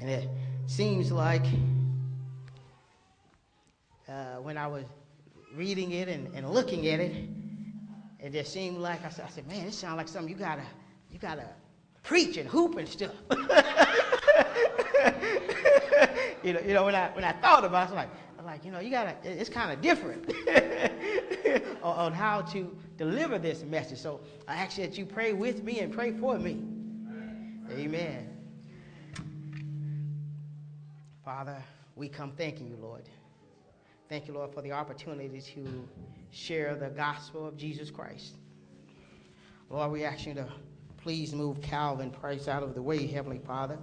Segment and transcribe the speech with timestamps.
[0.00, 0.28] And it
[0.66, 1.44] seems like
[4.08, 4.84] uh, when I was
[5.54, 7.12] reading it and, and looking at it,
[8.18, 10.64] it just seemed like I said, I said man, it sounds like something you gotta,
[11.10, 11.46] you gotta
[12.02, 13.12] preach and hoop and stuff.
[16.42, 18.08] you know, you know, when I when I thought about it, I was like,
[18.38, 20.32] I was like, you know, you gotta, it's kind of different
[21.82, 23.98] on, on how to deliver this message.
[23.98, 26.62] So I ask that you pray with me and pray for me.
[27.70, 28.33] Amen.
[31.24, 31.56] Father,
[31.96, 33.08] we come thanking you, Lord.
[34.10, 35.88] Thank you, Lord, for the opportunity to
[36.30, 38.36] share the gospel of Jesus Christ.
[39.70, 40.46] Lord, we ask you to
[40.98, 43.78] please move Calvin Price out of the way, Heavenly Father.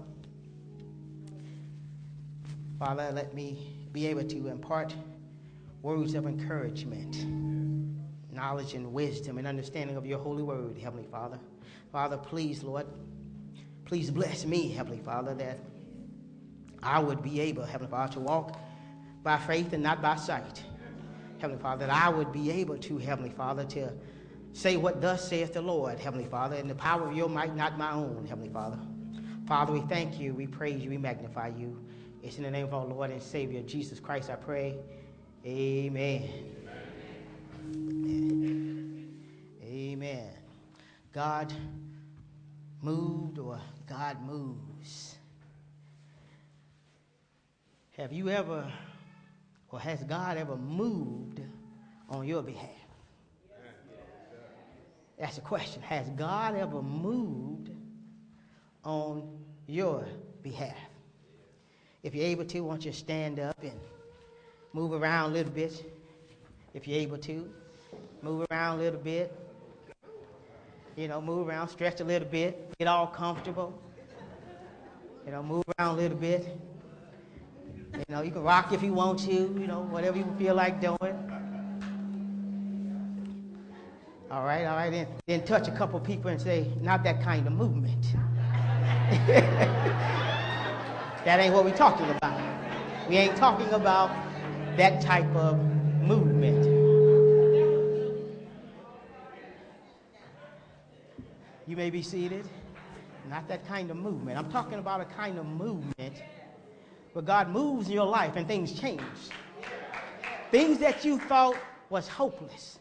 [2.77, 4.93] Father, let me be able to impart
[5.81, 7.26] words of encouragement,
[8.31, 11.39] knowledge and wisdom and understanding of your holy word, Heavenly Father.
[11.91, 12.85] Father, please, Lord,
[13.85, 15.57] please bless me, Heavenly Father, that
[16.84, 18.59] I would be able, Heavenly Father, to walk
[19.23, 20.63] by faith and not by sight.
[21.40, 23.91] Heavenly Father, that I would be able to, Heavenly Father, to
[24.54, 27.77] say what thus saith the Lord, Heavenly Father, in the power of your might, not
[27.77, 28.79] my own, Heavenly Father.
[29.48, 31.84] Father, we thank you, we praise you, we magnify you.
[32.23, 34.76] It's in the name of our Lord and Savior, Jesus Christ, I pray.
[35.45, 36.29] Amen.
[37.73, 39.18] Amen.
[39.63, 40.29] Amen.
[41.12, 41.51] God
[42.82, 45.16] moved or God moves.
[48.02, 48.66] Have you ever,
[49.70, 51.40] or has God ever moved
[52.10, 52.68] on your behalf?
[55.20, 55.84] That's the question.
[55.84, 57.70] Has God ever moved
[58.84, 60.04] on your
[60.41, 60.76] behalf?
[62.02, 63.79] If you're able to, don't you stand up and
[64.74, 65.94] move around a little bit?
[66.74, 67.53] If you're able to,
[68.24, 69.31] move around a little bit.
[70.96, 73.79] You know, move around, stretch a little bit, get all comfortable.
[75.24, 76.47] You know, move around a little bit.
[77.94, 80.79] You know, you can rock if you want to, you know, whatever you feel like
[80.79, 80.97] doing.
[84.31, 84.89] All right, all right.
[84.89, 88.16] Then, then touch a couple people and say, not that kind of movement.
[91.25, 92.39] that ain't what we're talking about.
[93.09, 94.09] We ain't talking about
[94.77, 95.59] that type of
[96.01, 96.66] movement.
[101.67, 102.47] You may be seated.
[103.29, 104.37] Not that kind of movement.
[104.37, 106.23] I'm talking about a kind of movement
[107.13, 109.01] where God moves in your life and things change.
[110.49, 111.55] Things that you thought
[111.89, 112.79] was hopeless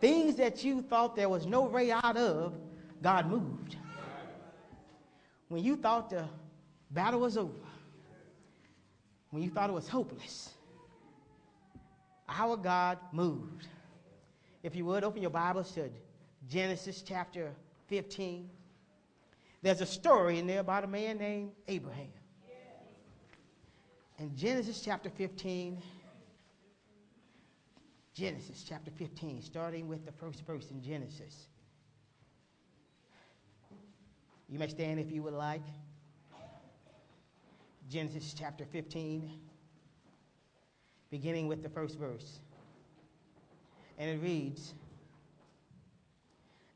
[0.00, 2.54] Things that you thought there was no way out of,
[3.02, 3.76] God moved.
[5.48, 6.24] When you thought the
[6.90, 7.52] battle was over,
[9.30, 10.50] when you thought it was hopeless,
[12.28, 13.66] our God moved.
[14.62, 15.88] If you would, open your Bibles to
[16.48, 17.52] Genesis chapter
[17.88, 18.50] 15.
[19.62, 22.08] There's a story in there about a man named Abraham.
[24.18, 25.76] In Genesis chapter 15,
[28.14, 31.48] Genesis chapter 15, starting with the first verse in Genesis.
[34.48, 35.64] You may stand if you would like.
[37.90, 39.30] Genesis chapter 15,
[41.10, 42.38] beginning with the first verse.
[43.98, 44.72] And it reads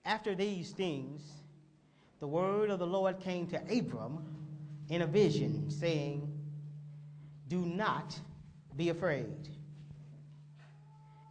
[0.04, 1.22] After these things,
[2.20, 4.22] the word of the Lord came to Abram
[4.90, 6.29] in a vision, saying,
[7.50, 8.16] Do not
[8.76, 9.48] be afraid.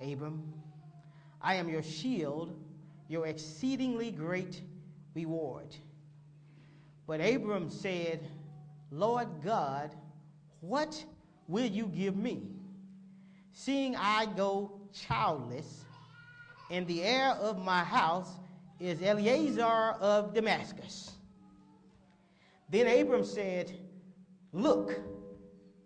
[0.01, 0.53] Abram.
[1.41, 2.53] I am your shield,
[3.07, 4.61] your exceedingly great
[5.15, 5.73] reward.
[7.07, 8.19] But Abram said,
[8.91, 9.95] Lord God,
[10.59, 11.01] what
[11.47, 12.49] will you give me,
[13.53, 15.85] seeing I go childless,
[16.69, 18.29] and the heir of my house
[18.81, 21.11] is Eleazar of Damascus?
[22.69, 23.71] Then Abram said,
[24.51, 24.99] Look,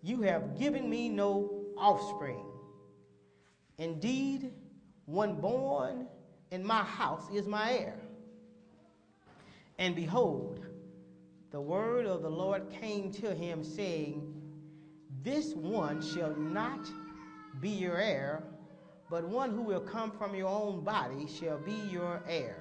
[0.04, 2.44] you have given me no offspring
[3.78, 4.52] Indeed,
[5.06, 6.06] one born
[6.50, 7.96] in my house is my heir.
[9.78, 10.64] And behold,
[11.50, 14.22] the word of the Lord came to him, saying,
[15.22, 16.88] This one shall not
[17.60, 18.44] be your heir,
[19.10, 22.56] but one who will come from your own body shall be your heir.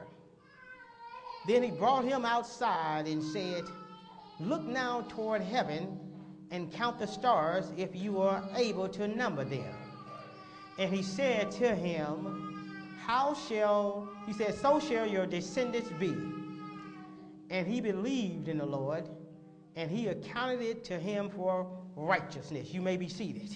[1.47, 3.65] Then he brought him outside and said,
[4.39, 5.99] Look now toward heaven
[6.53, 9.73] and count the stars if you are able to number them.
[10.77, 16.15] And he said to him, How shall, he said, so shall your descendants be.
[17.49, 19.09] And he believed in the Lord,
[19.75, 22.71] and he accounted it to him for righteousness.
[22.71, 23.49] You may be seated.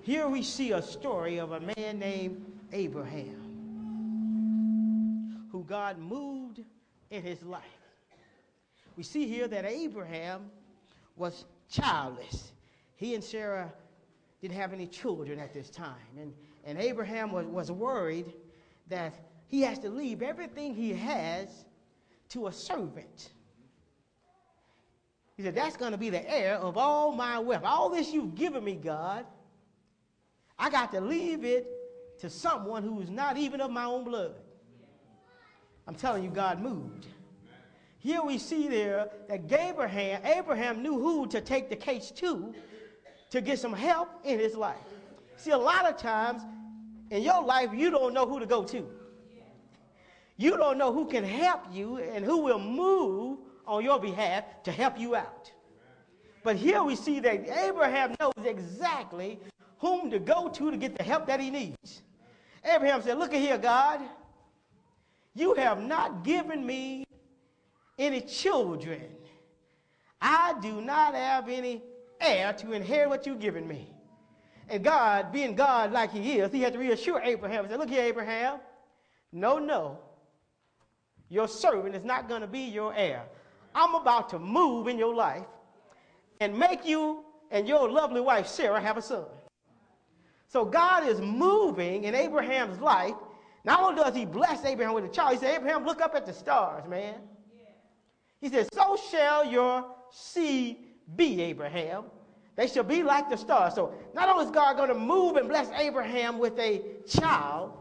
[0.00, 3.42] Here we see a story of a man named Abraham,
[5.52, 6.60] who God moved
[7.10, 7.62] in his life.
[8.96, 10.50] We see here that Abraham
[11.16, 12.52] was childless.
[12.96, 13.72] He and Sarah
[14.40, 15.94] didn't have any children at this time.
[16.18, 16.32] And,
[16.64, 18.32] and Abraham was, was worried
[18.88, 19.14] that
[19.48, 21.64] he has to leave everything he has
[22.30, 23.30] to a servant.
[25.36, 27.64] He said, That's going to be the heir of all my wealth.
[27.64, 29.26] All this you've given me, God,
[30.58, 31.66] I got to leave it
[32.20, 34.34] to someone who is not even of my own blood.
[35.86, 37.06] I'm telling you, God moved.
[38.04, 42.54] Here we see there that Abraham, Abraham knew who to take the case to
[43.30, 44.76] to get some help in his life.
[45.38, 46.42] See, a lot of times
[47.10, 48.86] in your life, you don't know who to go to.
[50.36, 54.70] You don't know who can help you and who will move on your behalf to
[54.70, 55.50] help you out.
[56.42, 59.40] But here we see that Abraham knows exactly
[59.78, 62.02] whom to go to to get the help that he needs.
[62.62, 64.02] Abraham said, Look at here, God.
[65.34, 67.04] You have not given me
[67.98, 69.02] any children.
[70.20, 71.82] I do not have any
[72.20, 73.94] heir to inherit what you've given me.
[74.68, 77.64] And God, being God like he is, he had to reassure Abraham.
[77.64, 78.60] and said, Look here, Abraham.
[79.32, 79.98] No, no.
[81.28, 83.24] Your servant is not going to be your heir.
[83.74, 85.46] I'm about to move in your life
[86.40, 89.24] and make you and your lovely wife Sarah have a son.
[90.48, 93.14] So God is moving in Abraham's life.
[93.64, 96.26] Not only does he bless Abraham with a child, he said, Abraham, look up at
[96.26, 97.14] the stars, man.
[98.44, 100.76] He said, So shall your seed
[101.16, 102.04] be, Abraham.
[102.56, 103.74] They shall be like the stars.
[103.74, 107.72] So not only is God going to move and bless Abraham with a child,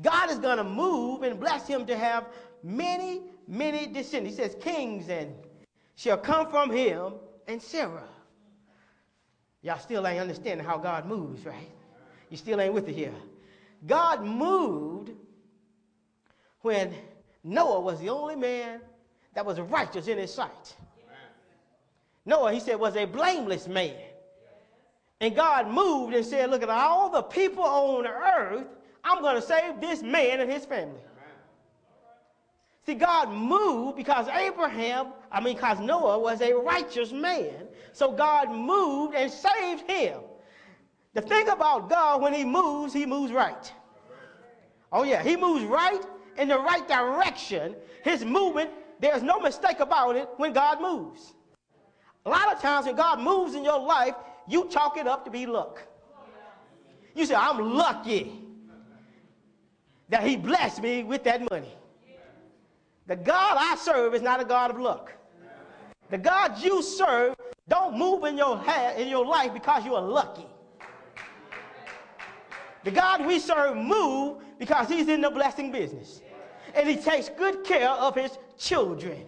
[0.00, 2.26] God is going to move and bless him to have
[2.62, 4.38] many, many descendants.
[4.38, 5.34] He says, Kings and
[5.96, 7.14] shall come from him
[7.48, 8.06] and Sarah.
[9.62, 11.72] Y'all still ain't understanding how God moves, right?
[12.30, 13.14] You still ain't with it here.
[13.84, 15.10] God moved
[16.60, 16.94] when
[17.42, 18.80] Noah was the only man
[19.36, 20.74] that was righteous in his sight.
[22.24, 23.94] Noah, he said, was a blameless man.
[25.20, 28.66] And God moved and said, Look at all the people on earth,
[29.04, 31.00] I'm going to save this man and his family.
[32.86, 37.68] See, God moved because Abraham, I mean, because Noah was a righteous man.
[37.92, 40.20] So God moved and saved him.
[41.12, 43.72] The thing about God, when he moves, he moves right.
[44.92, 46.02] Oh, yeah, he moves right
[46.38, 47.74] in the right direction.
[48.02, 51.34] His movement, there's no mistake about it when God moves.
[52.24, 54.14] A lot of times when God moves in your life,
[54.48, 55.82] you chalk it up to be luck.
[57.14, 58.32] You say, I'm lucky
[60.08, 61.74] that he blessed me with that money.
[63.06, 65.12] The God I serve is not a God of luck.
[66.10, 67.34] The God you serve
[67.68, 70.46] don't move in your, head, in your life because you are lucky.
[72.84, 76.20] The God we serve move because he's in the blessing business.
[76.74, 79.24] And he takes good care of his children.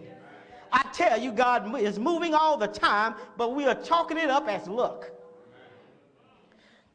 [0.71, 4.47] I tell you, God is moving all the time, but we are chalking it up
[4.47, 5.09] as luck.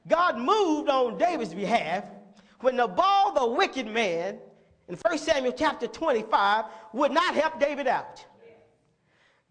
[0.07, 2.05] God moved on David's behalf
[2.61, 4.39] when Nabal, the wicked man,
[4.89, 8.25] in 1 Samuel chapter 25 would not help David out.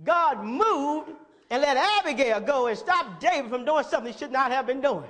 [0.03, 1.12] God moved
[1.50, 4.81] and let Abigail go and stop David from doing something he should not have been
[4.81, 5.09] doing.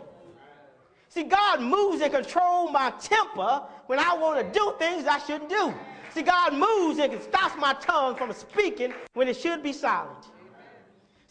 [1.10, 5.50] See, God moves and controls my temper when I want to do things I shouldn't
[5.50, 5.74] do.
[6.14, 10.28] See, God moves and stops my tongue from speaking when it should be silent.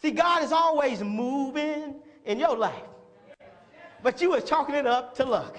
[0.00, 1.94] See, God is always moving
[2.24, 2.82] in your life.
[4.02, 5.58] But you was chalking it up to luck.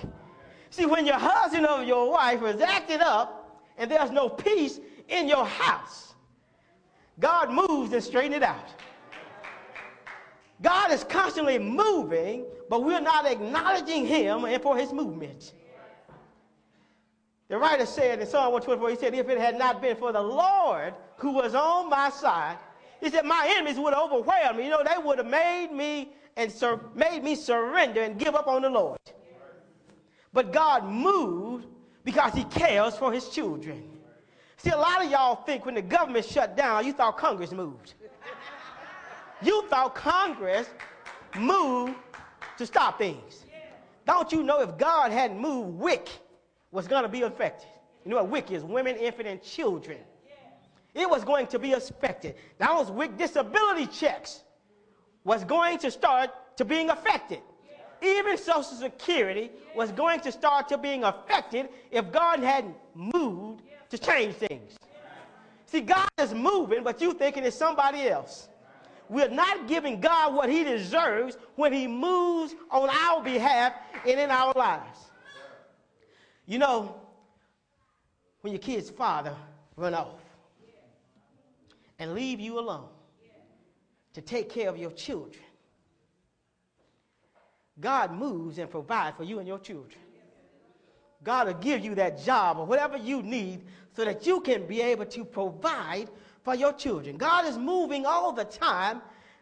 [0.70, 5.30] See, when your husband or your wife is acting up and there's no peace in
[5.30, 6.16] your house,
[7.20, 8.70] God moves and straightens it out.
[10.62, 15.54] God is constantly moving, but we're not acknowledging him and for his movement.
[17.54, 20.20] The writer said in Psalm 124, he said, If it had not been for the
[20.20, 22.58] Lord who was on my side,
[23.00, 24.64] he said, My enemies would have overwhelmed me.
[24.64, 28.48] You know, they would have made me and sur- made me surrender and give up
[28.48, 28.98] on the Lord.
[30.34, 31.68] But God moved
[32.04, 33.84] because he cares for his children.
[34.58, 37.94] See, a lot of y'all think when the government shut down, you thought Congress moved.
[39.44, 40.68] You thought Congress
[41.38, 41.94] moved
[42.58, 43.46] to stop things.
[44.08, 46.10] Don't you know if God hadn't moved, WIC
[46.74, 47.70] was going to be affected?
[48.04, 48.64] You know what WIC is?
[48.66, 50.00] Women, infant, and children.
[50.94, 52.36] It was going to be affected.
[52.58, 54.44] Those WIC disability checks
[55.24, 57.40] was going to start to being affected
[58.04, 63.98] even Social Security was going to start to being affected if God hadn't moved to
[63.98, 64.78] change things.
[65.66, 68.50] See, God is moving, but you thinking it's somebody else.
[69.10, 73.74] We're not giving God what he deserves when he moves on our behalf
[74.08, 75.00] and in our lives.
[76.46, 76.96] You know,
[78.42, 79.36] when your kid's father
[79.76, 80.20] run off
[82.00, 82.88] and leave you alone,
[84.14, 85.44] to take care of your children.
[87.80, 90.00] God moves and provides for you and your children.
[91.24, 93.62] God will give you that job or whatever you need
[93.96, 96.10] so that you can be able to provide
[96.44, 97.18] for your children.
[97.18, 99.02] God is moving all the time,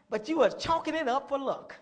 [0.09, 1.75] but you are chalking it up for luck.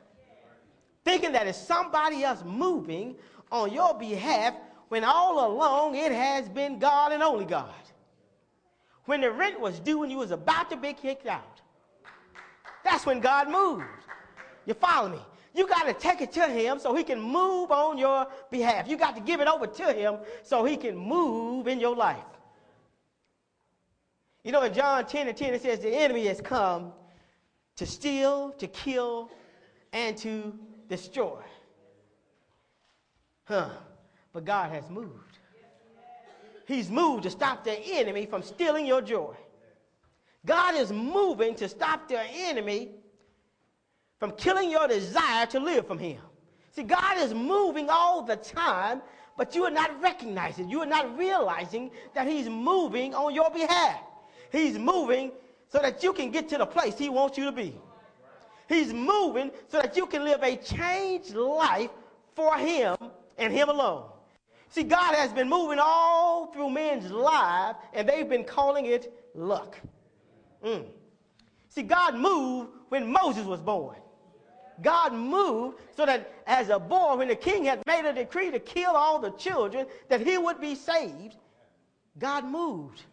[1.04, 3.16] Thinking that it's somebody else moving
[3.52, 4.54] on your behalf
[4.90, 7.74] when all along it has been God and only God.
[9.06, 11.62] When the rent was due and you was about to be kicked out,
[12.84, 13.86] that's when God moved.
[14.66, 15.20] You follow me?
[15.56, 18.88] You got to take it to him so he can move on your behalf.
[18.88, 22.18] You got to give it over to him so he can move in your life.
[24.44, 26.94] You know, in John 10 and 10, it says, The enemy has come
[27.76, 29.30] to steal, to kill,
[29.92, 30.54] and to
[30.88, 31.42] destroy.
[33.46, 33.70] Huh.
[34.34, 35.38] But God has moved.
[36.68, 39.36] He's moved to stop the enemy from stealing your joy.
[40.46, 42.92] God is moving to stop the enemy
[44.20, 46.22] from killing your desire to live from Him.
[46.72, 49.02] See, God is moving all the time,
[49.36, 54.02] but you are not recognizing, you are not realizing that He's moving on your behalf.
[54.52, 55.32] He's moving
[55.70, 57.76] so that you can get to the place He wants you to be.
[58.68, 61.90] He's moving so that you can live a changed life
[62.36, 62.96] for Him
[63.38, 64.04] and Him alone.
[64.70, 69.78] See, God has been moving all through men's lives, and they've been calling it luck.
[70.64, 70.86] Mm.
[71.70, 73.98] See, God moved when Moses was born.
[74.82, 78.60] God moved so that as a boy, when the king had made a decree to
[78.60, 81.36] kill all the children, that he would be saved,
[82.18, 83.04] God moved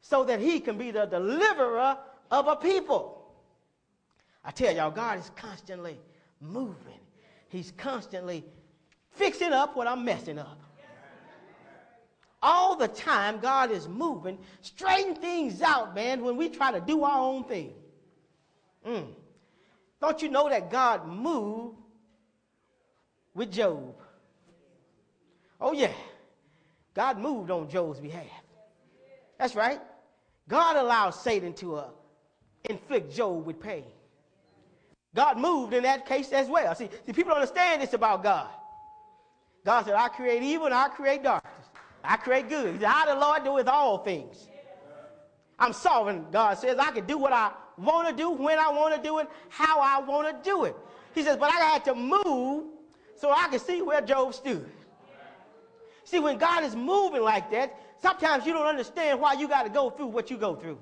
[0.00, 1.96] so that he can be the deliverer
[2.30, 3.32] of a people.
[4.44, 5.98] I tell y'all, God is constantly
[6.40, 6.98] moving.
[7.48, 8.44] He's constantly
[9.12, 10.58] fixing up what I'm messing up.
[12.42, 17.04] All the time, God is moving, straighten things out, man, when we try to do
[17.04, 17.72] our own thing.
[18.86, 19.06] Mm.
[20.00, 21.76] Don't you know that God moved
[23.34, 23.94] with Job?
[25.60, 25.92] Oh, yeah.
[26.94, 28.26] God moved on Job's behalf.
[29.38, 29.80] That's right.
[30.48, 31.88] God allowed Satan to uh,
[32.68, 33.84] inflict Job with pain.
[35.14, 36.74] God moved in that case as well.
[36.74, 38.48] See, see, people understand this about God.
[39.64, 41.41] God said, I create evil and I create darkness.
[42.04, 42.80] I create good.
[42.80, 44.48] Said, How the Lord doeth all things.
[45.58, 46.78] I'm sovereign, God says.
[46.78, 49.80] I can do what I want to do, when I want to do it, how
[49.80, 50.76] I want to do it.
[51.14, 52.64] He says, but I had to move
[53.16, 54.68] so I could see where Job stood.
[56.04, 59.70] See, when God is moving like that, sometimes you don't understand why you got to
[59.70, 60.78] go through what you go through.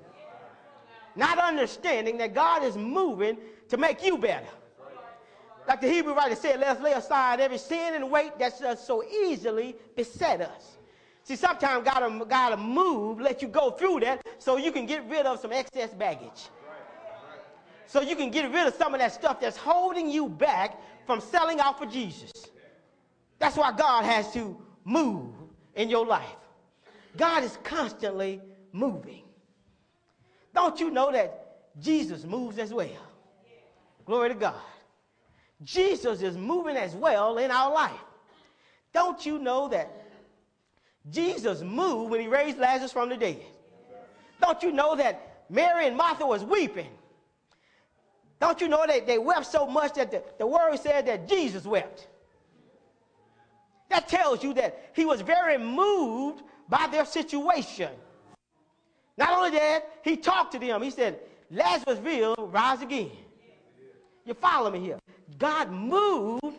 [1.15, 3.37] Not understanding that God is moving
[3.69, 4.47] to make you better.
[5.67, 9.75] Like the Hebrew writer said, let's lay aside every sin and weight that so easily
[9.95, 10.77] beset us.
[11.23, 15.07] See, sometimes God got to move, let you go through that so you can get
[15.07, 16.49] rid of some excess baggage
[17.91, 21.19] so you can get rid of some of that stuff that's holding you back from
[21.19, 22.31] selling out for Jesus.
[23.37, 25.33] That's why God has to move
[25.75, 26.37] in your life.
[27.17, 29.23] God is constantly moving.
[30.55, 33.11] Don't you know that Jesus moves as well?
[34.05, 34.55] Glory to God.
[35.61, 38.05] Jesus is moving as well in our life.
[38.93, 40.00] Don't you know that
[41.09, 43.41] Jesus moved when he raised Lazarus from the dead?
[44.41, 46.89] Don't you know that Mary and Martha was weeping
[48.41, 51.63] don't you know that they wept so much that the, the word said that Jesus
[51.63, 52.07] wept?
[53.89, 57.91] That tells you that he was very moved by their situation.
[59.15, 60.81] Not only that, he talked to them.
[60.81, 61.19] He said,
[61.51, 63.11] Lazarus will rise again.
[64.25, 64.97] You follow me here?
[65.37, 66.57] God moved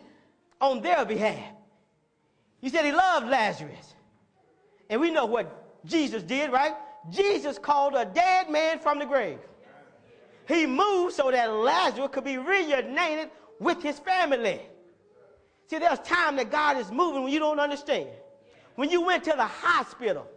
[0.61, 1.51] on their behalf.
[2.61, 3.93] He said he loved Lazarus.
[4.93, 6.75] And we know what Jesus did, right?
[7.09, 9.39] Jesus called a dead man from the grave.
[10.47, 14.61] He moved so that Lazarus could be reunited with his family.
[15.65, 18.07] See, there's time that God is moving when you don't understand.
[18.75, 20.27] When you went to the hospital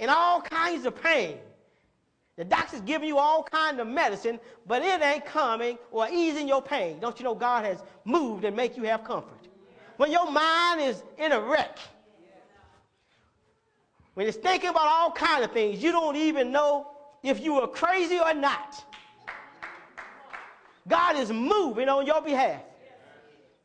[0.00, 1.38] in all kinds of pain,
[2.34, 6.60] the doctor's giving you all kinds of medicine, but it ain't coming or easing your
[6.60, 6.98] pain.
[6.98, 9.46] Don't you know God has moved and make you have comfort?
[9.96, 11.78] When your mind is in a wreck,
[14.18, 16.88] when it's thinking about all kinds of things, you don't even know
[17.22, 18.84] if you are crazy or not.
[20.88, 22.60] God is moving on your behalf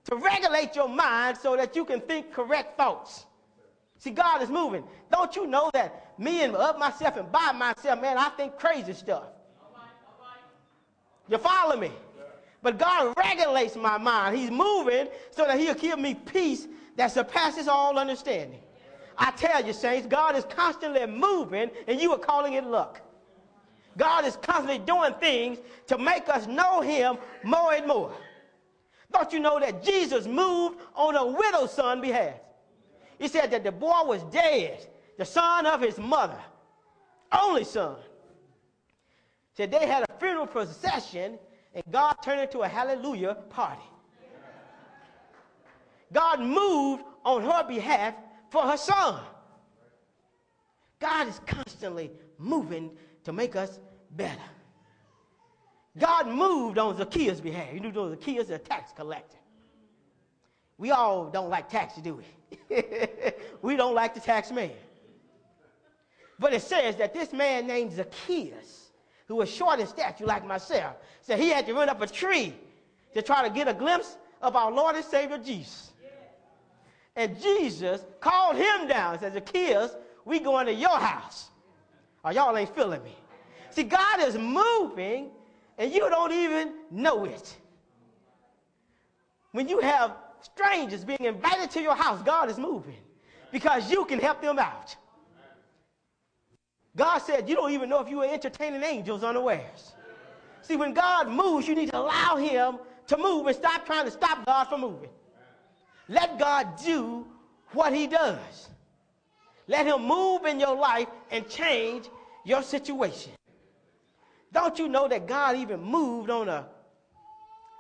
[0.04, 3.26] to regulate your mind so that you can think correct thoughts.
[3.98, 4.84] See, God is moving.
[5.12, 8.94] Don't you know that me and of myself and by myself, man, I think crazy
[8.94, 9.24] stuff.
[11.30, 11.92] You follow me?
[12.62, 14.38] But God regulates my mind.
[14.38, 18.60] He's moving so that He'll give me peace that surpasses all understanding.
[19.18, 23.02] I tell you, saints, God is constantly moving, and you are calling it luck.
[23.98, 28.12] God is constantly doing things to make us know him more and more.
[29.12, 32.34] Don't you know that Jesus moved on a widow's son behalf?
[33.20, 36.40] He said that the boy was dead, the son of his mother,
[37.32, 37.96] only son.
[39.56, 41.38] Said they had a funeral procession
[41.76, 43.84] and God turned it into a hallelujah party.
[46.12, 48.16] God moved on her behalf
[48.54, 49.20] for her son.
[51.00, 52.92] God is constantly moving
[53.24, 53.80] to make us
[54.12, 54.50] better.
[55.98, 57.74] God moved on Zacchaeus' behalf.
[57.74, 59.38] You know, Zacchaeus is a tax collector.
[60.78, 62.84] We all don't like taxes, do we?
[63.64, 64.72] we don't like the tax man.
[66.38, 68.92] But it says that this man named Zacchaeus,
[69.28, 72.54] who was short in stature like myself, said he had to run up a tree
[73.16, 75.93] to try to get a glimpse of our Lord and Savior Jesus.
[77.16, 81.50] And Jesus called him down and said, Zacchaeus, we going to your house.
[82.26, 83.16] Oh, y'all ain't feeling me.
[83.70, 85.30] See, God is moving
[85.78, 87.56] and you don't even know it.
[89.52, 92.98] When you have strangers being invited to your house, God is moving
[93.52, 94.96] because you can help them out.
[96.96, 99.94] God said you don't even know if you are entertaining angels unawares.
[100.62, 102.78] See, when God moves, you need to allow him
[103.08, 105.10] to move and stop trying to stop God from moving.
[106.08, 107.26] Let God do
[107.72, 108.70] what he does.
[109.68, 112.10] Let him move in your life and change
[112.44, 113.32] your situation.
[114.52, 116.68] Don't you know that God even moved on a,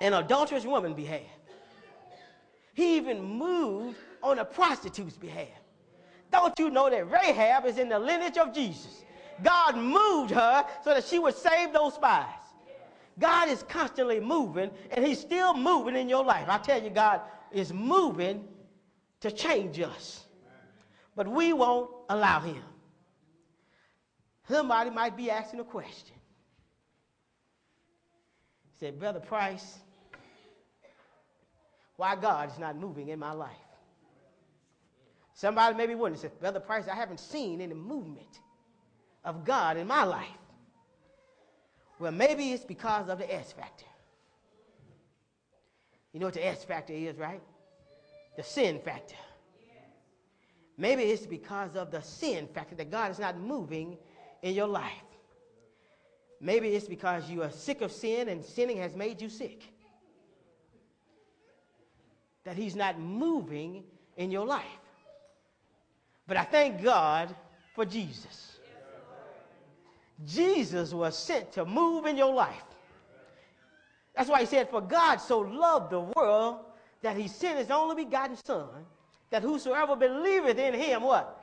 [0.02, 1.22] an adulterous woman's behalf?
[2.74, 5.48] He even moved on a prostitute's behalf.
[6.32, 9.04] Don't you know that Rahab is in the lineage of Jesus?
[9.44, 12.26] God moved her so that she would save those spies.
[13.20, 16.46] God is constantly moving, and He's still moving in your life.
[16.50, 17.22] I tell you, God
[17.54, 18.48] is moving
[19.22, 20.26] to change us.
[21.16, 22.64] But we won't allow Him.
[24.50, 26.16] Somebody might be asking a question.
[28.80, 29.80] Said, Brother Price,
[31.96, 33.52] why God is not moving in my life?
[35.36, 38.40] Somebody maybe wondering, said, Brother Price, I haven't seen any movement
[39.24, 40.28] of God in my life.
[42.00, 43.86] Well, maybe it's because of the S factor.
[46.14, 47.42] You know what the S factor is, right?
[48.38, 49.16] The sin factor.
[50.78, 53.98] Maybe it's because of the sin factor that God is not moving
[54.42, 54.92] in your life.
[56.40, 59.64] Maybe it's because you are sick of sin and sinning has made you sick.
[62.44, 63.84] That He's not moving
[64.18, 64.66] in your life.
[66.28, 67.36] But I thank God
[67.74, 68.58] for Jesus.
[70.26, 72.64] Jesus was sent to move in your life.
[74.16, 76.60] That's why he said, For God so loved the world
[77.02, 78.68] that he sent his only begotten Son,
[79.30, 81.40] that whosoever believeth in him, what?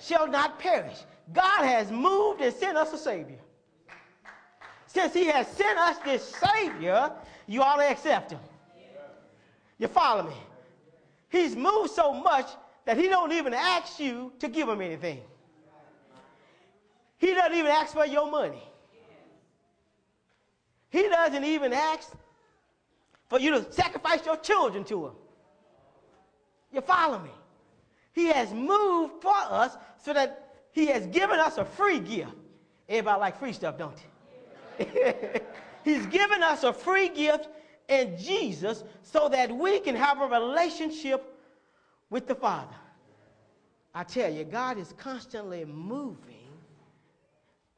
[0.00, 0.98] Shall not perish.
[1.32, 3.38] God has moved and sent us a Savior.
[4.86, 7.12] Since he has sent us this Savior,
[7.46, 8.40] you ought to accept him.
[9.78, 10.36] You follow me?
[11.28, 12.50] He's moved so much
[12.84, 15.20] that he don't even ask you to give him anything.
[17.18, 18.62] He doesn't even ask for your money.
[20.90, 22.12] He doesn't even ask
[23.28, 25.12] for you to sacrifice your children to him.
[26.72, 27.30] You follow me?
[28.12, 32.34] He has moved for us so that he has given us a free gift.
[32.88, 34.90] Everybody like free stuff, don't he?
[35.84, 37.48] He's given us a free gift
[37.88, 41.36] in Jesus so that we can have a relationship
[42.08, 42.74] with the Father.
[43.94, 46.36] I tell you, God is constantly moving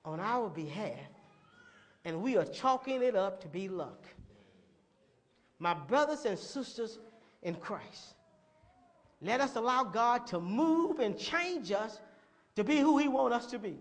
[0.05, 0.99] on our behalf,
[2.05, 4.07] and we are chalking it up to be luck.
[5.59, 6.99] My brothers and sisters
[7.43, 8.15] in Christ,
[9.21, 12.01] let us allow God to move and change us
[12.57, 13.77] to be who He wants us to be.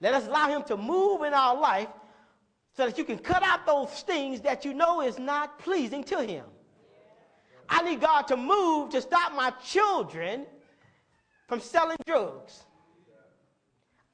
[0.00, 1.88] Let us allow Him to move in our life
[2.74, 6.22] so that you can cut out those things that you know is not pleasing to
[6.22, 6.44] Him.
[7.68, 10.46] I need God to move to stop my children
[11.48, 12.64] from selling drugs.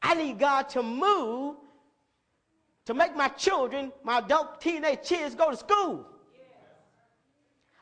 [0.01, 1.57] I need God to move
[2.89, 6.07] to make my children, my adult teenage kids, go to school.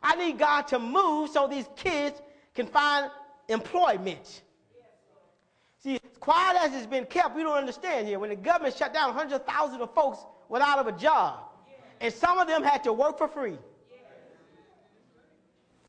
[0.03, 2.21] I need God to move so these kids
[2.57, 3.09] can find
[3.49, 4.43] employment.
[5.79, 8.19] See, quiet as it's been kept, we don't understand here.
[8.19, 11.39] When the government shut down, hundreds of thousands of folks went out of a job,
[12.01, 13.59] and some of them had to work for free.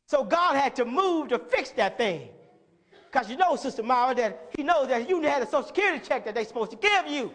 [0.05, 2.29] So God had to move to fix that thing.
[3.11, 6.23] Because you know, Sister Mara, that he knows that you had a social security check
[6.25, 7.31] that they're supposed to give you.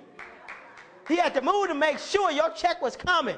[1.09, 3.37] He had to move to make sure your check was coming.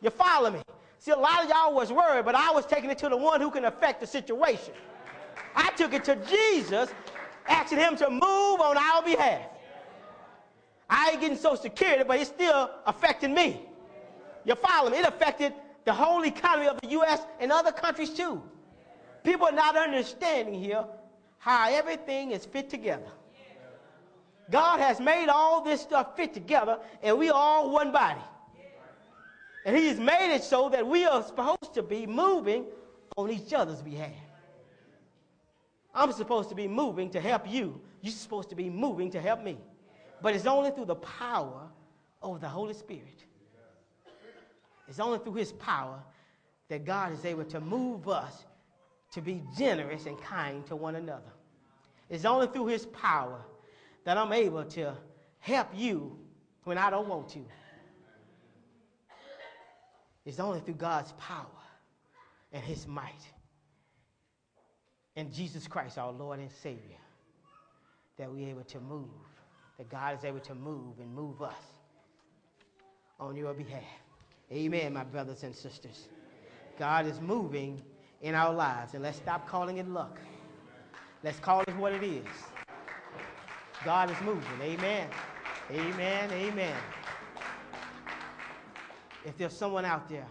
[0.00, 0.60] You follow me?
[0.98, 3.40] See, a lot of y'all was worried, but I was taking it to the one
[3.40, 4.74] who can affect the situation.
[5.54, 6.90] I took it to Jesus,
[7.48, 9.42] asking him to move on our behalf.
[10.88, 13.62] I ain't getting Social Security, but it's still affecting me.
[14.44, 14.98] You follow me?
[14.98, 15.52] It affected
[15.84, 17.22] the whole economy of the U.S.
[17.40, 18.42] and other countries too.
[19.24, 20.84] People are not understanding here
[21.38, 23.10] how everything is fit together.
[24.50, 28.20] God has made all this stuff fit together, and we are all one body.
[29.64, 32.66] And He's made it so that we are supposed to be moving
[33.16, 34.10] on each other's behalf.
[35.94, 37.80] I'm supposed to be moving to help you.
[38.02, 39.58] You're supposed to be moving to help me.
[40.22, 41.68] But it's only through the power
[42.22, 43.24] of the Holy Spirit.
[44.88, 45.98] It's only through His power
[46.68, 48.44] that God is able to move us
[49.12, 51.32] to be generous and kind to one another.
[52.08, 53.40] It's only through His power
[54.06, 54.94] that I'm able to
[55.40, 56.16] help you
[56.62, 57.40] when I don't want to.
[60.24, 61.46] It's only through God's power
[62.52, 63.12] and His might
[65.16, 66.98] and Jesus Christ, our Lord and Savior,
[68.16, 69.08] that we're able to move,
[69.78, 71.54] that God is able to move and move us
[73.18, 73.82] on your behalf.
[74.52, 76.08] Amen, my brothers and sisters.
[76.78, 77.82] God is moving
[78.20, 80.20] in our lives, and let's stop calling it luck.
[81.24, 82.26] Let's call it what it is.
[83.86, 84.60] God is moving.
[84.60, 85.08] Amen.
[85.70, 86.32] Amen.
[86.32, 86.76] Amen.
[89.24, 90.26] If there's someone out there